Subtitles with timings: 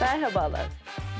[0.00, 0.66] Merhabalar.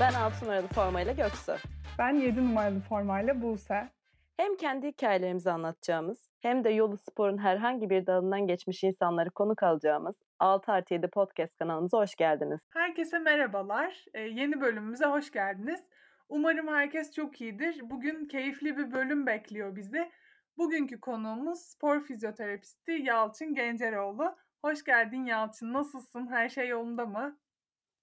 [0.00, 1.56] Ben 6 numaralı formayla Göksu.
[1.98, 3.88] Ben 7 numaralı formayla Buse.
[4.36, 10.16] Hem kendi hikayelerimizi anlatacağımız hem de yolu sporun herhangi bir dalından geçmiş insanları konuk alacağımız
[10.38, 12.60] 6 artı 7 podcast kanalımıza hoş geldiniz.
[12.70, 14.04] Herkese merhabalar.
[14.14, 15.80] Ee, yeni bölümümüze hoş geldiniz.
[16.28, 17.80] Umarım herkes çok iyidir.
[17.82, 20.10] Bugün keyifli bir bölüm bekliyor bizi.
[20.58, 24.36] Bugünkü konuğumuz spor fizyoterapisti Yalçın Genceroğlu.
[24.62, 25.72] Hoş geldin Yalçın.
[25.72, 26.26] Nasılsın?
[26.30, 27.38] Her şey yolunda mı?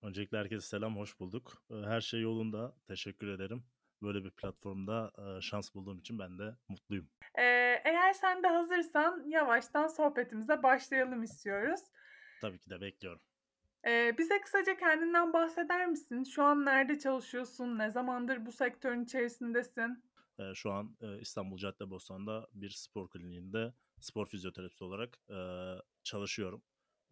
[0.05, 1.63] Öncelikle herkese selam, hoş bulduk.
[1.69, 3.63] Her şey yolunda, teşekkür ederim.
[4.01, 7.09] Böyle bir platformda şans bulduğum için ben de mutluyum.
[7.37, 7.41] Ee,
[7.85, 11.79] eğer sen de hazırsan yavaştan sohbetimize başlayalım istiyoruz.
[12.41, 13.21] Tabii ki de bekliyorum.
[13.87, 16.23] Ee, bize kısaca kendinden bahseder misin?
[16.23, 17.77] Şu an nerede çalışıyorsun?
[17.77, 20.03] Ne zamandır bu sektörün içerisindesin?
[20.39, 25.37] Ee, Şu an e, İstanbul Caddebostan'da bir spor kliniğinde spor fizyoterapisti olarak e,
[26.03, 26.63] çalışıyorum.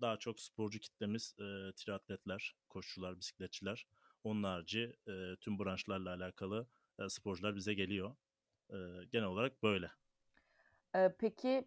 [0.03, 3.87] Daha çok sporcu kitlemiz e, triatletler, koşucular, bisikletçiler.
[4.23, 6.68] Onun harici e, tüm branşlarla alakalı
[6.99, 8.15] e, sporcular bize geliyor.
[8.70, 8.77] E,
[9.12, 9.91] Genel olarak böyle.
[11.20, 11.65] Peki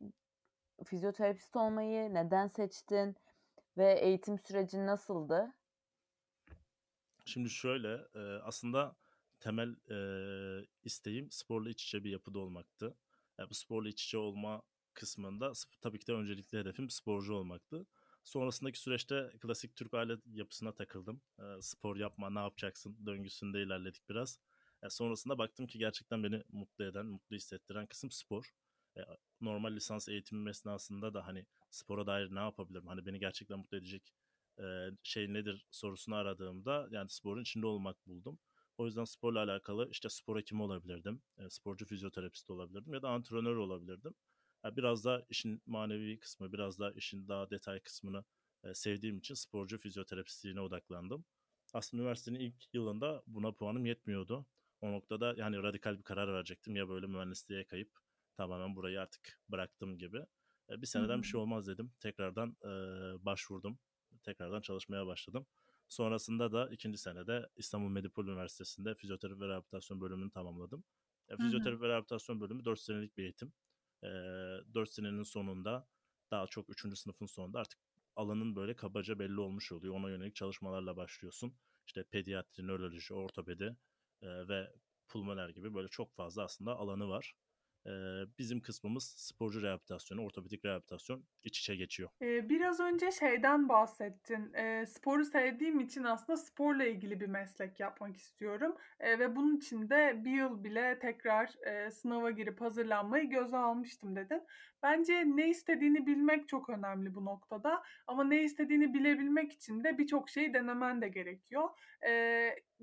[0.85, 3.17] fizyoterapist olmayı neden seçtin
[3.79, 5.53] ve eğitim sürecin nasıldı?
[7.25, 8.97] Şimdi şöyle e, aslında
[9.41, 12.97] temel e, isteğim sporla iç içe bir yapıda olmaktı.
[13.39, 14.63] Yani bu sporla iç içe olma
[14.95, 17.87] kısmında tabii ki de öncelikli hedefim sporcu olmaktı.
[18.27, 21.21] Sonrasındaki süreçte klasik Türk aile yapısına takıldım.
[21.39, 24.39] E, spor yapma ne yapacaksın döngüsünde ilerledik biraz.
[24.83, 28.51] E, sonrasında baktım ki gerçekten beni mutlu eden, mutlu hissettiren kısım spor.
[28.97, 29.01] E,
[29.41, 32.87] normal lisans eğitimim esnasında da hani spora dair ne yapabilirim?
[32.87, 34.13] Hani beni gerçekten mutlu edecek
[34.61, 34.65] e,
[35.03, 38.39] şey nedir sorusunu aradığımda yani sporun içinde olmak buldum.
[38.79, 43.57] O yüzden sporla alakalı işte spor hekimi olabilirdim, e, sporcu fizyoterapisti olabilirdim ya da antrenör
[43.57, 44.15] olabilirdim.
[44.77, 48.25] Biraz da işin manevi kısmı, biraz da işin daha detay kısmını
[48.65, 51.25] e, sevdiğim için sporcu fizyoterapistliğine odaklandım.
[51.73, 54.47] Aslında üniversitenin ilk yılında buna puanım yetmiyordu.
[54.81, 57.91] O noktada yani radikal bir karar verecektim ya böyle mühendisliğe kayıp
[58.37, 60.19] tamamen burayı artık bıraktım gibi.
[60.71, 61.93] E, bir seneden bir şey olmaz dedim.
[62.01, 62.69] Tekrardan e,
[63.25, 63.79] başvurdum
[64.27, 65.47] tekrardan çalışmaya başladım.
[65.89, 70.85] Sonrasında da ikinci senede İstanbul Medipol Üniversitesi'nde fizyoterapi ve rehabilitasyon bölümünü tamamladım.
[71.29, 73.53] E, fizyoterapi ve rehabilitasyon bölümü 4 senelik bir eğitim.
[74.07, 74.11] E,
[74.75, 75.89] 4 senenin sonunda
[76.31, 76.97] daha çok 3.
[76.97, 77.81] sınıfın sonunda artık
[78.17, 79.95] alanın böyle kabaca belli olmuş oluyor.
[79.95, 81.55] Ona yönelik çalışmalarla başlıyorsun.
[81.87, 83.77] İşte pediatri, nöroloji, ortopedi
[84.23, 84.73] e, ve
[85.09, 87.35] pulmoner gibi böyle çok fazla aslında alanı var.
[88.39, 92.11] Bizim kısmımız sporcu rehabilitasyonu, ortopedik rehabilitasyon iç içe geçiyor.
[92.21, 94.53] Biraz önce şeyden bahsettin.
[94.85, 98.77] Sporu sevdiğim için aslında sporla ilgili bir meslek yapmak istiyorum.
[99.01, 101.47] Ve bunun için de bir yıl bile tekrar
[101.91, 104.43] sınava girip hazırlanmayı göze almıştım dedin.
[104.83, 107.83] Bence ne istediğini bilmek çok önemli bu noktada.
[108.07, 111.69] Ama ne istediğini bilebilmek için de birçok şeyi denemen de gerekiyor.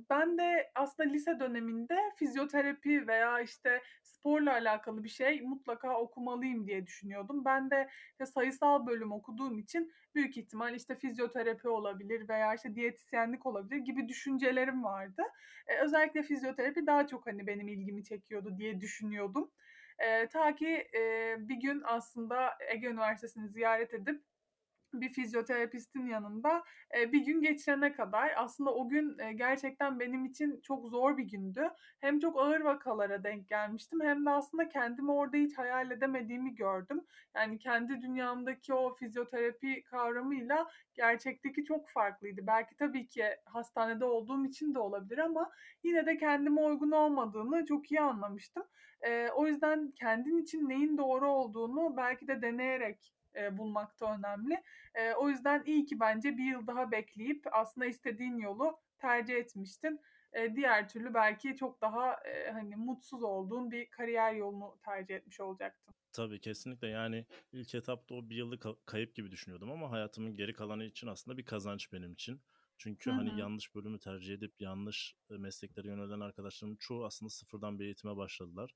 [0.10, 3.82] Ben de aslında lise döneminde fizyoterapi veya işte
[4.24, 7.46] sporla alakalı bir şey mutlaka okumalıyım diye düşünüyordum.
[7.46, 13.46] Ben de işte sayısal bölüm okuduğum için büyük ihtimal işte fizyoterapi olabilir veya işte diyetisyenlik
[13.46, 15.22] olabilir gibi düşüncelerim vardı.
[15.68, 19.52] Ee, özellikle fizyoterapi daha çok hani benim ilgimi çekiyordu diye düşünüyordum.
[20.00, 24.24] Ee, ta ki e, bir gün aslında Ege Üniversitesi'ni ziyaret edip
[25.02, 31.18] bir fizyoterapistin yanında bir gün geçirene kadar aslında o gün gerçekten benim için çok zor
[31.18, 31.70] bir gündü.
[32.00, 37.02] Hem çok ağır vakalara denk gelmiştim hem de aslında kendimi orada hiç hayal edemediğimi gördüm.
[37.36, 42.48] Yani kendi dünyamdaki o fizyoterapi kavramıyla gerçekteki çok farklıydı.
[42.48, 45.52] Belki tabii ki hastanede olduğum için de olabilir ama
[45.84, 48.64] yine de kendime uygun olmadığını çok iyi anlamıştım.
[49.36, 54.64] O yüzden kendin için neyin doğru olduğunu belki de deneyerek e, bulmak da önemli.
[54.96, 60.00] E, o yüzden iyi ki bence bir yıl daha bekleyip aslında istediğin yolu tercih etmiştin.
[60.34, 65.40] E, diğer türlü belki çok daha e, hani mutsuz olduğun bir kariyer yolunu tercih etmiş
[65.40, 65.94] olacaktın.
[66.14, 70.54] Tabii kesinlikle yani ilk etapta o bir yıllık ka- kayıp gibi düşünüyordum ama hayatımın geri
[70.54, 72.42] kalanı için aslında bir kazanç benim için.
[72.78, 77.80] Çünkü Hı hani yanlış bölümü tercih edip yanlış e, mesleklere yönelen arkadaşlarımın çoğu aslında sıfırdan
[77.80, 78.76] bir eğitime başladılar.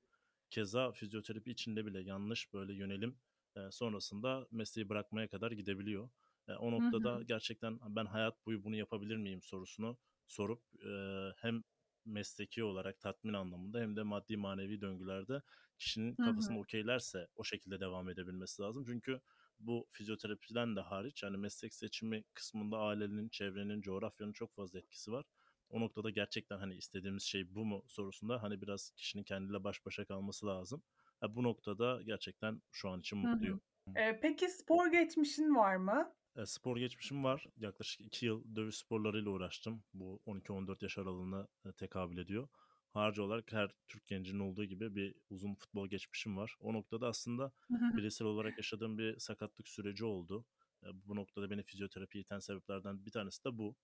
[0.50, 3.16] Keza fizyoterapi içinde bile yanlış böyle yönelim
[3.58, 6.10] e, sonrasında mesleği bırakmaya kadar gidebiliyor.
[6.48, 7.22] E, o Hı noktada hı.
[7.22, 10.90] gerçekten ben hayat boyu bunu yapabilir miyim sorusunu sorup e,
[11.36, 11.62] hem
[12.04, 15.42] mesleki olarak tatmin anlamında hem de maddi manevi döngülerde
[15.78, 16.58] kişinin Hı kafasını hı.
[16.58, 18.84] okeylerse o şekilde devam edebilmesi lazım.
[18.86, 19.20] Çünkü
[19.58, 25.24] bu fizyoterapiden de hariç yani meslek seçimi kısmında ailenin, çevrenin, coğrafyanın çok fazla etkisi var.
[25.68, 30.04] O noktada gerçekten hani istediğimiz şey bu mu sorusunda hani biraz kişinin kendiyle baş başa
[30.04, 30.82] kalması lazım.
[31.20, 33.60] Ha, bu noktada gerçekten şu an için mutluyum.
[33.96, 36.14] E, peki spor geçmişin var mı?
[36.36, 37.46] E, spor geçmişim var.
[37.56, 39.82] Yaklaşık 2 yıl dövüş sporlarıyla uğraştım.
[39.94, 42.48] Bu 12-14 yaş aralığına e, tekabül ediyor.
[42.92, 46.54] Harcı olarak her Türk gencinin olduğu gibi bir uzun futbol geçmişim var.
[46.60, 47.52] O noktada aslında
[47.96, 50.44] bireysel olarak yaşadığım bir sakatlık süreci oldu.
[50.82, 53.76] E, bu noktada beni fizyoterapiye iten sebeplerden bir tanesi de bu.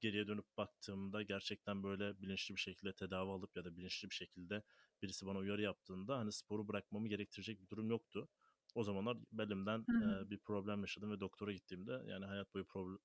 [0.00, 4.62] Geriye dönüp baktığımda gerçekten böyle bilinçli bir şekilde tedavi alıp ya da bilinçli bir şekilde
[5.02, 8.28] birisi bana uyarı yaptığında hani sporu bırakmamı gerektirecek bir durum yoktu.
[8.74, 12.98] O zamanlar belimden e, bir problem yaşadım ve doktora gittiğimde yani hayat boyu problem,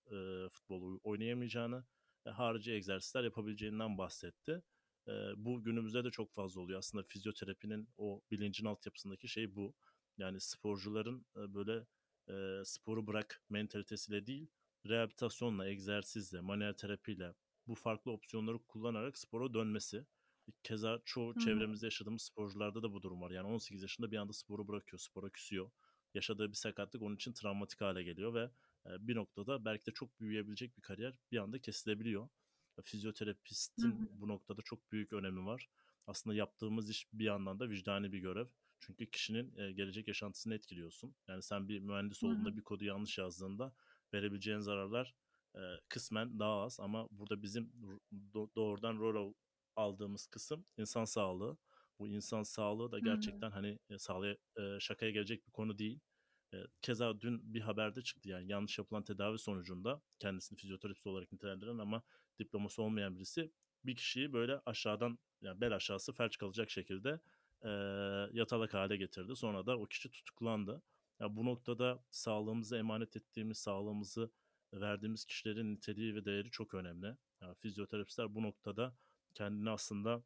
[0.45, 1.85] e, futbol oynayamayacağını,
[2.25, 4.61] e, harici egzersizler yapabileceğinden bahsetti.
[5.07, 6.79] E, bu günümüzde de çok fazla oluyor.
[6.79, 9.75] Aslında fizyoterapinin o bilincin altyapısındaki şey bu.
[10.17, 11.85] Yani sporcuların e, böyle
[12.29, 14.47] e, sporu bırak mentalitesiyle değil,
[14.87, 17.33] rehabilitasyonla, egzersizle, manuel terapiyle
[17.67, 20.05] bu farklı opsiyonları kullanarak spora dönmesi.
[20.63, 23.31] Keza çoğu Hı çevremizde yaşadığımız sporcularda da bu durum var.
[23.31, 25.71] Yani 18 yaşında bir anda sporu bırakıyor, spora küsüyor.
[26.13, 28.51] Yaşadığı bir sakatlık onun için travmatik hale geliyor ve
[28.85, 32.29] e, bir noktada belki de çok büyüyebilecek bir kariyer bir anda kesilebiliyor.
[33.79, 34.07] Hı Fizyoterapistin hı.
[34.11, 35.69] bu noktada çok büyük önemi var.
[36.07, 38.47] Aslında yaptığımız iş bir yandan da vicdani bir görev.
[38.79, 41.15] Çünkü kişinin e, gelecek yaşantısını etkiliyorsun.
[41.27, 43.73] Yani sen bir mühendis olduğunda bir kodu yanlış yazdığında
[44.13, 45.15] verebileceğin zararlar
[45.55, 45.59] e,
[45.89, 47.71] kısmen daha az ama burada bizim
[48.33, 49.33] do- doğrudan rol al-
[49.75, 51.57] aldığımız kısım insan sağlığı.
[51.99, 55.99] Bu insan sağlığı da gerçekten hani e, sağlığa e, şakaya gelecek bir konu değil.
[56.53, 61.77] E, keza dün bir haberde çıktı yani yanlış yapılan tedavi sonucunda kendisini fizyoterapist olarak nitelendiren
[61.77, 62.03] ama
[62.39, 63.51] diploması olmayan birisi
[63.85, 67.19] bir kişiyi böyle aşağıdan yani bel aşağısı felç kalacak şekilde
[67.61, 67.69] e,
[68.33, 69.35] yatalak hale getirdi.
[69.35, 70.81] Sonra da o kişi tutuklandı.
[71.19, 74.31] Ya bu noktada sağlığımızı emanet ettiğimiz, sağlığımızı
[74.73, 77.17] verdiğimiz kişilerin niteliği ve değeri çok önemli.
[77.41, 78.97] Yani fizyoterapistler bu noktada
[79.33, 80.23] kendini aslında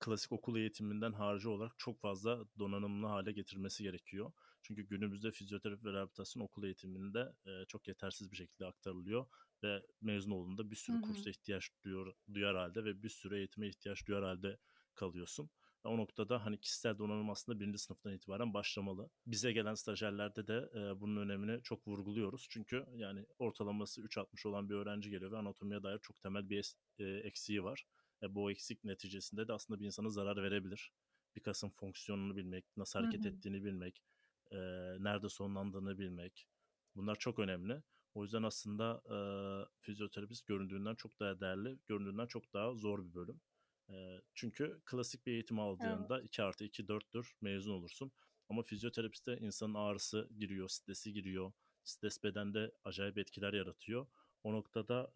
[0.00, 4.32] klasik okul eğitiminden harici olarak çok fazla donanımlı hale getirmesi gerekiyor.
[4.62, 9.26] Çünkü günümüzde fizyoterapi ve rehabilitasyon okul eğitiminde e, çok yetersiz bir şekilde aktarılıyor
[9.62, 11.00] ve mezun olduğunda bir sürü hı.
[11.00, 14.58] kursa ihtiyaç duyuyor, duyar halde ve bir sürü eğitime ihtiyaç duyar halde
[14.94, 15.50] kalıyorsun.
[15.84, 19.10] O noktada hani kişisel donanım aslında birinci sınıftan itibaren başlamalı.
[19.26, 22.46] Bize gelen stajyerlerde de e, bunun önemini çok vurguluyoruz.
[22.50, 27.04] Çünkü yani ortalaması 3.60 olan bir öğrenci geliyor ve anatomiye dair çok temel bir e,
[27.04, 27.84] eksiği var.
[28.22, 30.92] E, bu eksik neticesinde de aslında bir insana zarar verebilir.
[31.36, 33.26] Bir kasın fonksiyonunu bilmek, nasıl Hı hareket hı.
[33.26, 34.02] ettiğini bilmek,
[34.52, 34.56] e,
[34.98, 36.48] nerede sonlandığını bilmek.
[36.96, 37.82] Bunlar çok önemli.
[38.14, 39.16] O yüzden aslında e,
[39.80, 43.40] fizyoterapist göründüğünden çok daha değerli, göründüğünden çok daha zor bir bölüm.
[44.34, 45.90] Çünkü klasik bir eğitim Evet.
[45.98, 48.12] aldığında 2 artı 2 4'tür mezun olursun.
[48.48, 51.52] Ama fizyoterapiste insanın ağrısı giriyor, stresi giriyor.
[51.84, 54.06] Stres bedende acayip etkiler yaratıyor.
[54.42, 55.12] O noktada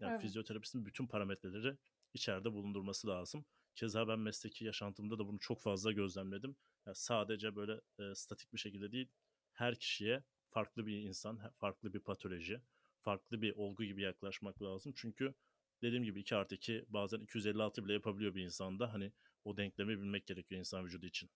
[0.00, 0.22] yani Evet.
[0.22, 1.76] fizyoterapistin bütün parametreleri
[2.14, 3.44] içeride bulundurması lazım.
[3.74, 6.56] Keza ben mesleki yaşantımda da bunu çok fazla gözlemledim.
[6.86, 9.08] Yani sadece böyle e, statik bir şekilde değil,
[9.52, 12.62] her kişiye farklı bir insan, farklı bir patoloji,
[13.00, 14.92] farklı bir olgu gibi yaklaşmak lazım.
[14.96, 15.34] Çünkü
[15.82, 18.92] dediğim gibi 2 artı 2 bazen 256 bile yapabiliyor bir insanda.
[18.92, 19.12] Hani
[19.44, 21.30] o denklemi bilmek gerekiyor insan vücudu için.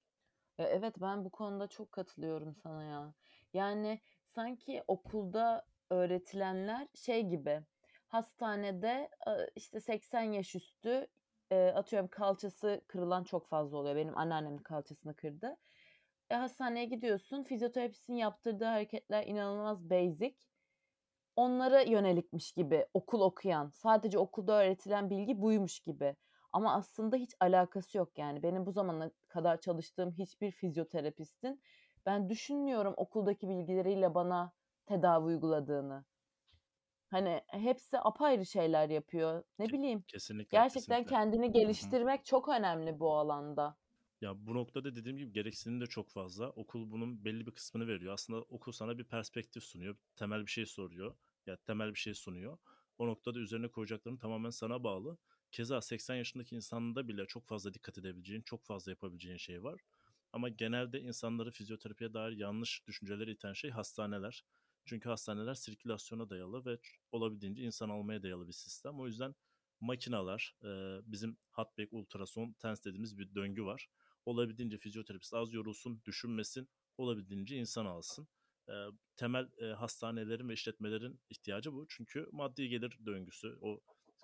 [0.58, 3.14] Ya evet ben bu konuda çok katılıyorum sana ya.
[3.54, 7.60] Yani sanki okulda öğretilenler şey gibi
[8.08, 11.06] hastanede e, işte 80 yaş üstü
[11.50, 13.96] e, atıyorum kalçası kırılan çok fazla oluyor.
[13.96, 15.56] Benim anneannem kalçasını kırdı.
[16.30, 20.36] E, hastaneye gidiyorsun fizyoterapistin yaptırdığı hareketler inanılmaz basic.
[21.36, 26.16] Onlara yönelikmiş gibi okul okuyan, sadece okulda öğretilen bilgi buymuş gibi.
[26.52, 28.42] Ama aslında hiç alakası yok yani.
[28.42, 31.60] Benim bu zamana kadar çalıştığım hiçbir fizyoterapistin
[32.06, 34.52] ben düşünmüyorum okuldaki bilgileriyle bana
[34.86, 36.04] tedavi uyguladığını.
[37.10, 39.44] Hani hepsi apayrı şeyler yapıyor.
[39.58, 40.04] Ne bileyim.
[40.06, 41.10] Kesinlikle, Gerçekten kesinlikle.
[41.10, 43.76] kendini geliştirmek çok önemli bu alanda.
[44.20, 46.50] Ya bu noktada dediğim gibi gereksinim de çok fazla.
[46.50, 48.12] Okul bunun belli bir kısmını veriyor.
[48.14, 49.96] Aslında okul sana bir perspektif sunuyor.
[50.16, 51.14] Temel bir şey soruyor.
[51.46, 52.58] Ya temel bir şey sunuyor.
[52.98, 55.18] O noktada üzerine koyacakların tamamen sana bağlı.
[55.52, 59.80] Keza 80 yaşındaki insanda bile çok fazla dikkat edebileceğin, çok fazla yapabileceğin şey var.
[60.32, 64.44] Ama genelde insanları fizyoterapiye dair yanlış düşünceleri iten şey hastaneler.
[64.84, 66.78] Çünkü hastaneler sirkülasyona dayalı ve
[67.12, 69.00] olabildiğince insan almaya dayalı bir sistem.
[69.00, 69.34] O yüzden
[69.80, 70.56] makinalar,
[71.06, 73.88] bizim Hatbeck ultrason TENS dediğimiz bir döngü var
[74.26, 76.68] olabildiğince fizyoterapist az yorulsun, düşünmesin,
[76.98, 78.28] olabildiğince insan alsın.
[78.68, 78.72] E,
[79.16, 81.86] temel e, hastanelerin ve işletmelerin ihtiyacı bu.
[81.88, 83.80] Çünkü maddi gelir döngüsü, o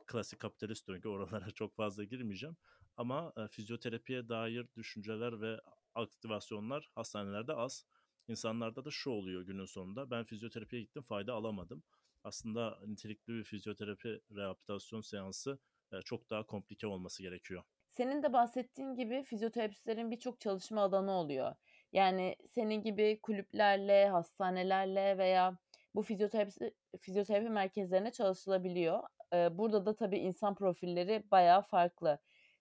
[0.07, 2.57] klasik kapitalist döngü oralara çok fazla girmeyeceğim.
[2.97, 5.61] Ama e, fizyoterapiye dair düşünceler ve
[5.95, 7.87] aktivasyonlar hastanelerde az.
[8.29, 10.11] İnsanlarda da şu oluyor günün sonunda.
[10.11, 11.83] Ben fizyoterapiye gittim fayda alamadım.
[12.25, 15.59] Aslında nitelikli bir fizyoterapi rehabilitasyon seansı
[15.93, 17.63] e, çok daha komplike olması gerekiyor.
[17.93, 21.55] Senin de bahsettiğin gibi fizyoterapistlerin birçok çalışma alanı oluyor.
[21.93, 25.59] Yani senin gibi kulüplerle, hastanelerle veya
[25.95, 29.03] bu fizyoterapi fizyoterapi merkezlerine çalışılabiliyor.
[29.33, 32.19] Burada da tabii insan profilleri bayağı farklı.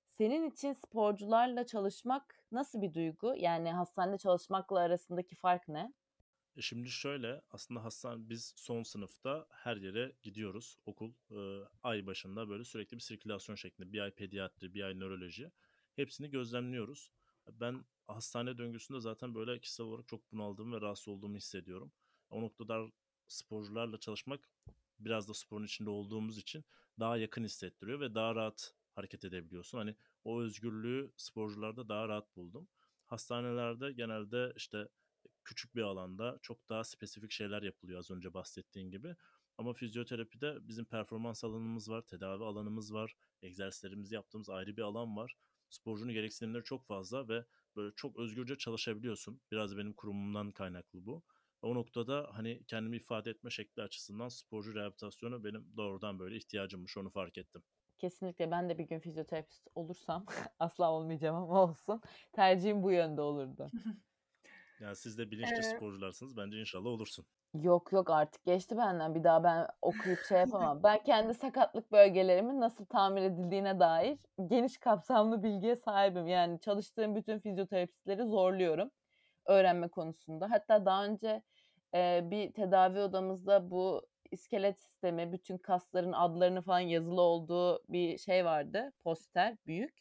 [0.07, 3.33] Senin için sporcularla çalışmak nasıl bir duygu?
[3.37, 5.93] Yani hastanede çalışmakla arasındaki fark ne?
[6.55, 10.77] E, şimdi şöyle, aslında hastane biz son sınıfta her yere gidiyoruz.
[10.85, 13.93] Okul, eee, ay başında böyle sürekli bir sirkülasyon şeklinde.
[13.93, 15.51] Bir ay pediatri, bir ay nöroloji.
[15.95, 17.11] Hepsini gözlemliyoruz.
[17.51, 21.91] Ben hastane döngüsünde zaten böyle kişisel olarak çok bunaldığımı ve rahatsız olduğumu hissediyorum.
[22.29, 22.91] O noktada
[23.27, 24.49] sporcularla çalışmak
[24.99, 26.65] biraz da sporun içinde olduğumuz için
[26.99, 29.77] daha yakın hissettiriyor ve daha rahat hareket edebiliyorsun.
[29.77, 32.67] Hani o özgürlüğü sporcularda daha rahat buldum.
[33.05, 34.87] Hastanelerde genelde işte
[35.43, 39.15] küçük bir alanda çok daha spesifik şeyler yapılıyor az önce bahsettiğin gibi.
[39.57, 45.35] Ama fizyoterapide bizim performans alanımız var, tedavi alanımız var, egzersizlerimizi yaptığımız ayrı bir alan var.
[45.69, 47.45] Sporcunun gereksinimleri çok fazla ve
[47.75, 49.41] böyle çok özgürce çalışabiliyorsun.
[49.51, 51.23] Biraz benim kurumumdan kaynaklı bu.
[51.61, 57.09] O noktada hani kendimi ifade etme şekli açısından sporcu rehabilitasyonu benim doğrudan böyle ihtiyacımmış onu
[57.09, 57.63] fark ettim.
[57.97, 60.25] Kesinlikle ben de bir gün fizyoterapist olursam
[60.59, 62.01] asla olmayacağım ama olsun.
[62.33, 63.71] Tercihim bu yönde olurdu.
[64.81, 66.37] Yani siz de bilinçli Eee sporcularsınız.
[66.37, 67.25] Bence inşallah olursun.
[67.53, 69.15] Yok yok artık geçti benden.
[69.15, 70.83] Bir daha ben okuyup şey yapamam.
[70.83, 76.27] Ben kendi sakatlık bölgelerimin nasıl tamir edildiğine dair geniş kapsamlı bilgiye sahibim.
[76.27, 78.91] Yani çalıştığım bütün fizyoterapistleri zorluyorum
[79.47, 80.51] öğrenme konusunda.
[80.51, 81.43] Hatta daha önce
[81.95, 88.45] eee, bir tedavi odamızda bu iskelet sistemi, bütün kasların adlarını falan yazılı olduğu bir şey
[88.45, 88.93] vardı.
[89.03, 90.00] Poster, büyük.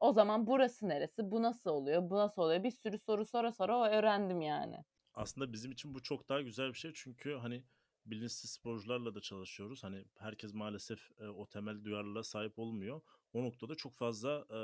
[0.00, 2.62] O zaman burası neresi, bu nasıl oluyor, bu nasıl oluyor?
[2.62, 4.84] Bir sürü soru sora sora öğrendim yani.
[5.14, 7.64] Aslında bizim için bu çok daha güzel bir şey çünkü hani
[8.06, 9.84] bilinçsiz sporcularla da çalışıyoruz.
[9.84, 13.00] Hani herkes maalesef e, o temel duyarlılığa sahip olmuyor.
[13.32, 14.60] O noktada çok fazla e,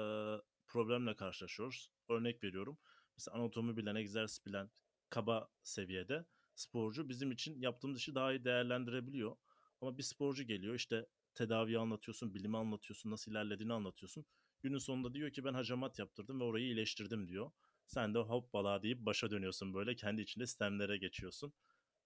[0.66, 1.90] problemle karşılaşıyoruz.
[2.08, 2.78] Örnek veriyorum.
[3.16, 4.70] Mesela anatomi bilen, egzersiz bilen,
[5.10, 9.36] kaba seviyede sporcu bizim için yaptığımız işi daha iyi değerlendirebiliyor.
[9.80, 14.26] Ama bir sporcu geliyor işte tedaviyi anlatıyorsun, bilimi anlatıyorsun, nasıl ilerlediğini anlatıyorsun.
[14.64, 17.50] Günün sonunda diyor ki ben hacamat yaptırdım ve orayı iyileştirdim diyor.
[17.86, 19.96] Sen de hoppala deyip başa dönüyorsun böyle.
[19.96, 21.54] Kendi içinde sistemlere geçiyorsun.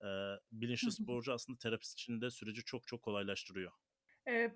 [0.04, 0.06] Ee,
[0.52, 3.72] bilinçli sporcu aslında terapist için de süreci çok çok kolaylaştırıyor.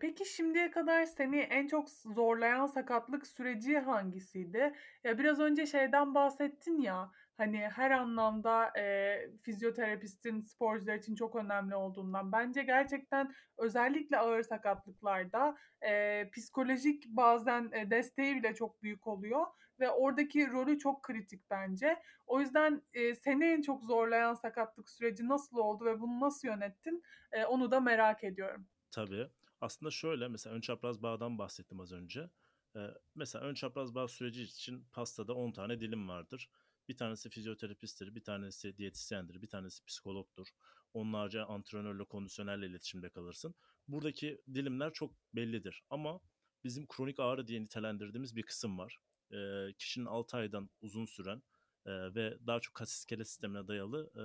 [0.00, 4.75] Peki şimdiye kadar seni en çok zorlayan sakatlık süreci hangisiydi?
[5.04, 11.75] Ya biraz önce şeyden bahsettin ya, hani her anlamda eee, fizyoterapistin sporcular için çok önemli
[11.77, 12.33] olduğundan.
[12.33, 19.47] Bence gerçekten özellikle ağır sakatlıklarda eee, psikolojik bazen e, desteği bile çok büyük oluyor
[19.81, 22.03] ve oradaki rolü çok kritik bence.
[22.27, 27.03] O yüzden eee, seni en çok zorlayan sakatlık süreci nasıl oldu ve bunu nasıl yönettin?
[27.35, 28.69] Eee, onu da merak ediyorum.
[28.91, 29.31] Tabii.
[29.61, 32.31] Aslında şöyle mesela ön çapraz bağdan bahsettim az önce.
[32.77, 36.51] Ee, mesela ön çapraz bağ süreci için pastada 10 tane dilim vardır.
[36.89, 40.49] Bir tanesi fizyoterapisttir, bir tanesi diyetisyendir, bir tanesi psikologdur.
[40.95, 43.55] Onlarca antrenörle, kondisyonerle iletişimde kalırsın.
[43.89, 46.21] Buradaki dilimler çok bellidir ama
[46.65, 48.99] bizim kronik ağrı diye nitelendirdiğimiz bir kısım var.
[49.33, 51.43] Ee, kişinin 6 aydan uzun süren
[51.87, 54.23] e, ve daha çok kas iskelet sistemine dayalı e,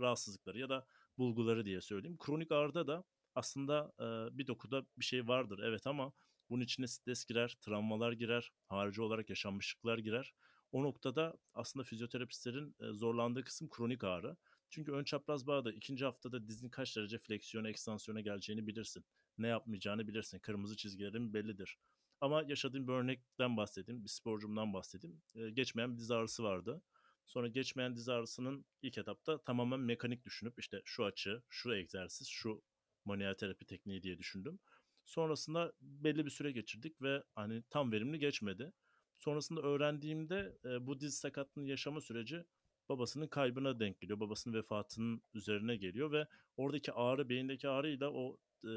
[0.00, 0.86] rahatsızlıkları ya da
[1.18, 2.16] bulguları diye söyleyeyim.
[2.18, 6.12] Kronik ağrıda da aslında e, bir dokuda bir şey vardır evet ama
[6.50, 10.32] bunun içine stres girer, travmalar girer, harici olarak yaşanmışlıklar girer.
[10.72, 14.36] O noktada aslında fizyoterapistlerin zorlandığı kısım kronik ağrı.
[14.70, 19.04] Çünkü ön çapraz bağda ikinci haftada dizin kaç derece fleksiyona, ekstansiyona geleceğini bilirsin.
[19.38, 20.38] Ne yapmayacağını bilirsin.
[20.38, 21.78] Kırmızı çizgilerin bellidir.
[22.20, 25.22] Ama yaşadığım bir örnekten bahsedeyim, bir sporcumdan bahsedeyim.
[25.52, 26.82] Geçmeyen bir diz ağrısı vardı.
[27.26, 32.62] Sonra geçmeyen diz ağrısının ilk etapta tamamen mekanik düşünüp işte şu açı, şu egzersiz, şu
[33.04, 34.58] manuel terapi tekniği diye düşündüm.
[35.04, 38.72] Sonrasında belli bir süre geçirdik ve hani tam verimli geçmedi.
[39.20, 42.44] Sonrasında öğrendiğimde e, bu diz sakatlığının yaşama süreci
[42.88, 44.20] babasının kaybına denk geliyor.
[44.20, 48.70] Babasının vefatının üzerine geliyor ve oradaki ağrı, beyindeki ağrıyla o e,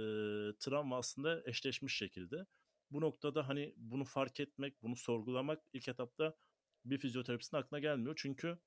[0.60, 2.46] travma aslında eşleşmiş şekilde.
[2.92, 6.36] Bu noktada hani bunu fark etmek, bunu sorgulamak ilk etapta
[6.86, 8.16] bir fizyoterapistin aklına gelmiyor.
[8.18, 8.58] Çünkü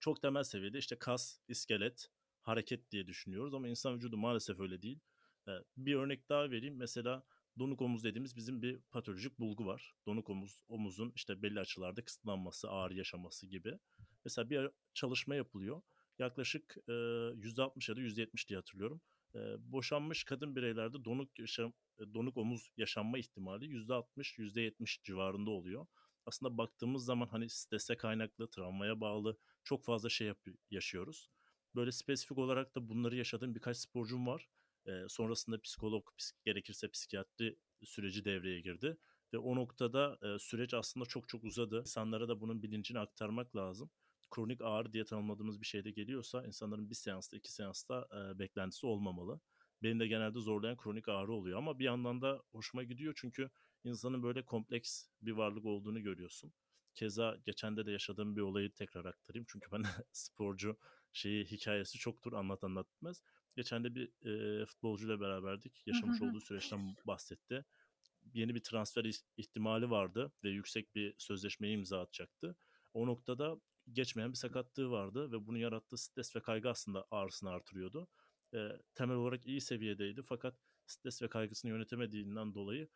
[0.00, 2.08] çok temel seviyede işte kas, iskelet,
[2.40, 5.00] hareket diye düşünüyoruz ama insan vücudu maalesef öyle değil.
[5.76, 6.76] Bir örnek daha vereyim.
[6.76, 7.24] Mesela
[7.58, 9.94] donuk omuz dediğimiz bizim bir patolojik bulgu var.
[10.06, 13.78] Donuk omuz, omuzun işte belli açılarda kısıtlanması, ağrı yaşaması gibi.
[14.24, 15.82] Mesela bir çalışma yapılıyor.
[16.18, 19.00] Yaklaşık e, %60 ya da %70 diye hatırlıyorum.
[19.34, 19.38] E,
[19.72, 21.72] boşanmış kadın bireylerde donuk yaşam,
[22.14, 25.86] donuk omuz yaşanma ihtimali %60, %70 civarında oluyor.
[26.26, 31.28] Aslında baktığımız zaman hani strese kaynaklı, travmaya bağlı çok fazla şey yap- yaşıyoruz.
[31.74, 34.48] Böyle spesifik olarak da bunları yaşadığım birkaç sporcum var.
[35.08, 38.96] Sonrasında psikolog, psik, gerekirse psikiyatri süreci devreye girdi.
[39.32, 41.80] Ve o noktada süreç aslında çok çok uzadı.
[41.80, 43.90] İnsanlara da bunun bilincini aktarmak lazım.
[44.30, 49.40] kronik ağrı diye tanımladığımız bir şeyde geliyorsa insanların bir seansta, iki seansta beklentisi olmamalı.
[49.82, 53.50] Benim de genelde zorlayan kronik ağrı oluyor ama bir yandan da hoşuma gidiyor çünkü
[53.84, 56.52] insanın böyle kompleks bir varlık olduğunu görüyorsun.
[56.94, 59.46] Keza geçen de de yaşadığım bir olayı tekrar aktarayım.
[59.48, 60.76] Çünkü ben sporcu
[61.12, 63.22] şeyi hikayesi çoktur anlat anlat bitmez.
[63.56, 64.26] Geçen de bir
[64.62, 65.82] e, futbolcuyla beraberdik.
[65.86, 67.64] Yaşamış olduğu süreçten bahsetti.
[68.34, 69.04] Yeni bir transfer
[69.36, 72.56] ihtimali vardı ve yüksek bir sözleşmeyi imza atacaktı.
[72.94, 73.60] O noktada
[73.92, 78.08] geçmeyen bir sakatlığı vardı ve bunun yarattığı stres ve kaygı aslında ağrısını artırıyordu.
[78.54, 82.88] E, temel olarak iyi seviyedeydi fakat stres ve kaygısını yönetemediğinden dolayı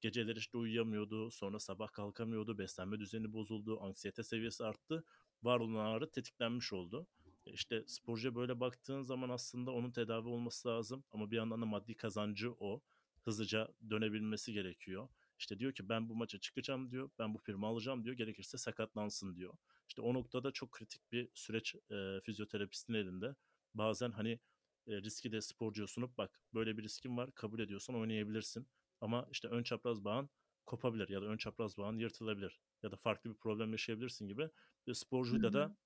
[0.00, 5.04] geceleri işte uyuyamıyordu, sonra sabah kalkamıyordu, beslenme düzeni bozuldu, anksiyete seviyesi arttı,
[5.42, 7.06] var olan ağrı tetiklenmiş oldu.
[7.46, 11.94] İşte sporcuya böyle baktığın zaman aslında onun tedavi olması lazım ama bir yandan da maddi
[11.94, 12.82] kazancı o.
[13.22, 15.08] Hızlıca dönebilmesi gerekiyor.
[15.38, 19.36] İşte diyor ki ben bu maça çıkacağım diyor, ben bu firma alacağım diyor, gerekirse sakatlansın
[19.36, 19.54] diyor.
[19.88, 23.34] İşte o noktada çok kritik bir süreç e, fizyoterapistin elinde.
[23.74, 24.38] Bazen hani
[24.86, 28.68] e, riski de sporcuya sunup bak böyle bir riskin var kabul ediyorsan oynayabilirsin.
[29.00, 30.30] Ama işte ön çapraz bağın
[30.66, 34.50] kopabilir ya da ön çapraz bağın yırtılabilir ya da farklı bir problem yaşayabilirsin gibi.
[34.88, 35.76] Ve sporcuyla da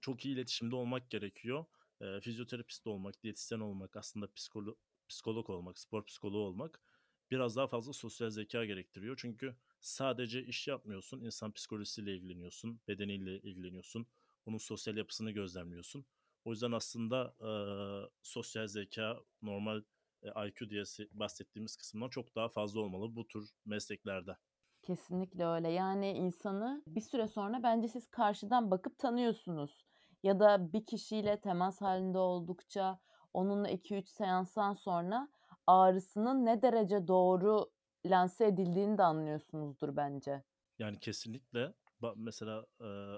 [0.00, 1.64] çok iyi iletişimde olmak gerekiyor.
[2.00, 4.78] E, fizyoterapist olmak, diyetisyen olmak, aslında psikolog,
[5.08, 6.80] psikolog olmak, spor psikoloğu olmak
[7.30, 9.16] biraz daha fazla sosyal zeka gerektiriyor.
[9.20, 14.06] Çünkü sadece iş yapmıyorsun, insan psikolojisiyle ilgileniyorsun, bedeniyle ilgileniyorsun,
[14.46, 16.06] onun sosyal yapısını gözlemliyorsun.
[16.44, 17.50] O yüzden aslında e,
[18.22, 19.82] sosyal zeka normal
[20.22, 24.36] e, IQ diye bahsettiğimiz kısımdan çok daha fazla olmalı bu tür mesleklerde.
[24.82, 25.68] Kesinlikle öyle.
[25.68, 29.87] Yani insanı bir süre sonra bence siz karşıdan bakıp tanıyorsunuz.
[30.22, 33.00] Ya da bir kişiyle temas halinde oldukça
[33.34, 35.28] onunla 2-3 seanstan sonra
[35.66, 37.70] ağrısının ne derece doğru
[38.06, 40.42] lanse edildiğini de anlıyorsunuzdur bence.
[40.78, 41.74] Yani kesinlikle
[42.16, 42.66] mesela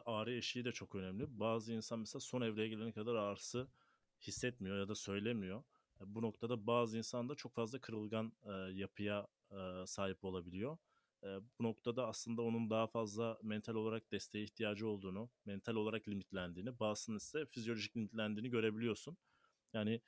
[0.07, 1.41] ağrı eşiği de çok önemli.
[1.41, 3.69] Bazı insan mesela son evreye gelene kadar ağrısı
[4.21, 5.63] hissetmiyor ya da söylemiyor.
[6.01, 8.33] Bu noktada bazı insan da çok fazla kırılgan
[8.73, 9.27] yapıya
[9.87, 10.79] sahip olabiliyor.
[11.23, 17.17] Bu noktada aslında onun daha fazla mental olarak desteğe ihtiyacı olduğunu, mental olarak limitlendiğini, bazısının
[17.17, 19.17] ise fizyolojik limitlendiğini görebiliyorsun.
[19.73, 20.01] Yani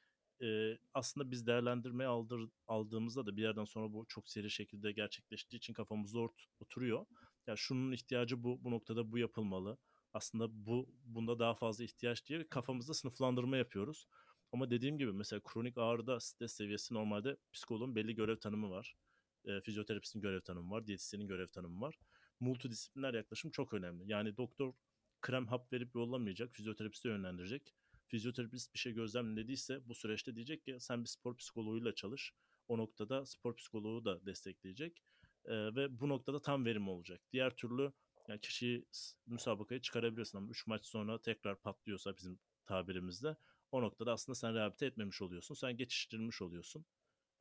[0.43, 5.59] e, aslında biz değerlendirmeye aldır, aldığımızda da bir yerden sonra bu çok seri şekilde gerçekleştiği
[5.59, 6.99] için kafamızda ort, oturuyor.
[6.99, 7.07] Ya
[7.47, 9.79] yani şunun ihtiyacı bu, bu noktada bu yapılmalı.
[10.13, 14.07] Aslında bu bunda daha fazla ihtiyaç diye kafamızda sınıflandırma yapıyoruz.
[14.53, 18.97] Ama dediğim gibi mesela kronik ağrıda stres seviyesi normalde psikoloğun belli görev tanımı var.
[19.45, 21.99] E, fizyoterapistin görev tanımı var, diyetisyenin görev tanımı var.
[22.41, 24.11] Multidisipliner yaklaşım çok önemli.
[24.11, 24.73] Yani doktor
[25.21, 27.75] krem hap verip yollamayacak, fizyoterapiste yönlendirecek
[28.13, 32.33] fizyoterapist bir şey gözlemlediyse bu süreçte diyecek ki sen bir spor psikoloğuyla çalış.
[32.69, 35.03] O noktada spor psikoloğu da destekleyecek.
[35.45, 37.21] E, ve bu noktada tam verim olacak.
[37.33, 37.93] Diğer türlü
[38.29, 38.87] yani kişiyi
[39.27, 43.37] müsabakaya çıkarabilirsin ama 3 maç sonra tekrar patlıyorsa bizim tabirimizde
[43.73, 45.55] o noktada aslında sen rehabilite etmemiş oluyorsun.
[45.55, 46.85] Sen geçiştirilmiş oluyorsun.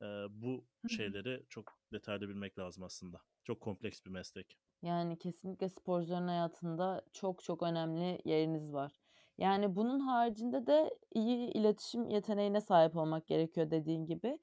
[0.02, 3.20] E, bu şeyleri çok detaylı bilmek lazım aslında.
[3.44, 4.58] Çok kompleks bir meslek.
[4.82, 8.92] Yani kesinlikle sporcuların hayatında çok çok önemli yeriniz var.
[9.38, 14.38] Yani bunun haricinde de iyi iletişim yeteneğine sahip olmak gerekiyor dediğin gibi.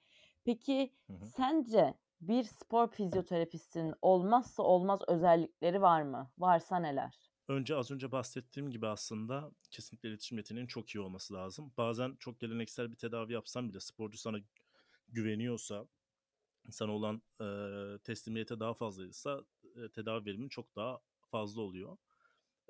[0.46, 1.26] Peki Hı hı.
[1.26, 6.32] sence bir spor fizyoterapistinin olmazsa olmaz özellikleri var mı?
[6.38, 7.32] Varsa neler?
[7.48, 11.74] Önce az önce bahsettiğim gibi aslında kesinlikle iletişim yeteneğinin çok iyi olması lazım.
[11.78, 14.38] Bazen çok geleneksel bir tedavi yapsam bile sporcu sana
[15.12, 15.88] güveniyorsa,
[16.70, 17.48] sana olan e,
[18.04, 19.46] teslimiyete daha fazlaysa
[19.76, 21.00] e, tedavi verimin çok daha
[21.32, 21.98] fazla oluyor.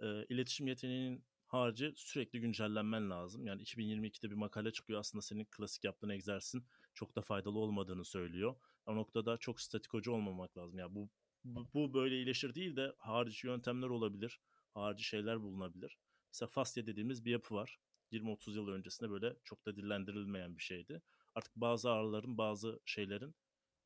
[0.01, 3.47] E, iletişim yeteneğinin harici sürekli güncellenmen lazım.
[3.47, 8.55] Yani 2022'de bir makale çıkıyor aslında senin klasik yaptığın egzersizin çok da faydalı olmadığını söylüyor.
[8.85, 10.79] O noktada çok statik hoca olmamak lazım.
[10.79, 11.09] Yani bu,
[11.43, 14.39] bu, bu böyle iyileşir değil de harici yöntemler olabilir.
[14.73, 15.97] Harici şeyler bulunabilir.
[16.33, 17.79] Mesela fasya dediğimiz bir yapı var.
[18.11, 21.01] 20-30 yıl öncesinde böyle çok da dillendirilmeyen bir şeydi.
[21.35, 23.35] Artık bazı ağrıların, bazı şeylerin,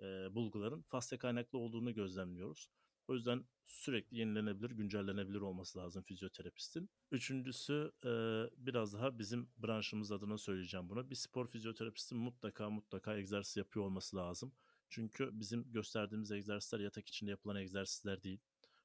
[0.01, 2.69] e, bulguların fasya kaynaklı olduğunu gözlemliyoruz.
[3.07, 6.89] O yüzden sürekli yenilenebilir, güncellenebilir olması lazım fizyoterapistin.
[7.11, 8.09] Üçüncüsü e,
[8.57, 11.09] biraz daha bizim branşımız adına söyleyeceğim bunu.
[11.09, 14.53] Bir spor fizyoterapistin mutlaka mutlaka egzersiz yapıyor olması lazım.
[14.89, 18.39] Çünkü bizim gösterdiğimiz egzersizler yatak içinde yapılan egzersizler değil.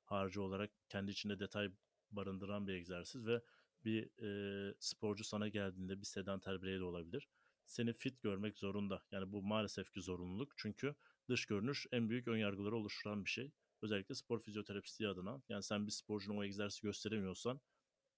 [0.04, 1.70] Harici olarak kendi içinde detay
[2.10, 3.42] barındıran bir egzersiz ve
[3.88, 7.28] bir e, sporcu sana geldiğinde bir sedanter birey de olabilir.
[7.66, 9.02] Seni fit görmek zorunda.
[9.10, 10.52] Yani bu maalesef ki zorunluluk.
[10.56, 10.94] Çünkü
[11.28, 13.52] dış görünüş en büyük önyargıları oluşturan bir şey.
[13.82, 15.42] Özellikle spor fizyoterapisti adına.
[15.48, 17.60] Yani sen bir sporcunun o egzersizi gösteremiyorsan